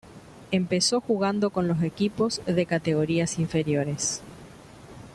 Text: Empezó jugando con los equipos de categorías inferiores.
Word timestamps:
Empezó 0.49 0.99
jugando 0.99 1.51
con 1.51 1.67
los 1.67 1.83
equipos 1.83 2.41
de 2.47 2.65
categorías 2.65 3.37
inferiores. 3.37 4.23